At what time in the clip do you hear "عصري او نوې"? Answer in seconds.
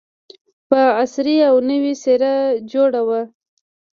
1.01-1.93